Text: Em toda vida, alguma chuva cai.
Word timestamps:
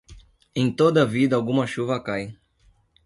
Em 0.55 0.71
toda 0.73 1.05
vida, 1.05 1.35
alguma 1.35 1.67
chuva 1.67 2.01
cai. 2.03 2.35